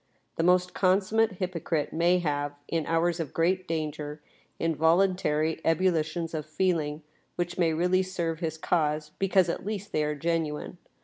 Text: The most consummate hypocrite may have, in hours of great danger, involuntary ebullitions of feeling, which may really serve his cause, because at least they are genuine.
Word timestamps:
The 0.35 0.41
most 0.41 0.73
consummate 0.73 1.33
hypocrite 1.33 1.93
may 1.93 2.17
have, 2.17 2.55
in 2.67 2.87
hours 2.87 3.19
of 3.19 3.35
great 3.35 3.67
danger, 3.67 4.19
involuntary 4.57 5.61
ebullitions 5.63 6.33
of 6.33 6.47
feeling, 6.47 7.03
which 7.35 7.59
may 7.59 7.71
really 7.71 8.01
serve 8.01 8.39
his 8.39 8.57
cause, 8.57 9.11
because 9.19 9.47
at 9.47 9.63
least 9.63 9.91
they 9.91 10.03
are 10.03 10.15
genuine. 10.15 10.79